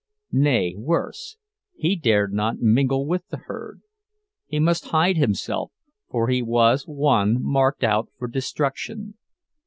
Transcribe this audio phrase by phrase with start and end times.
[0.31, 1.37] Nay worse,
[1.75, 5.73] he dared not mingle with the herd—he must hide himself,
[6.09, 9.15] for he was one marked out for destruction.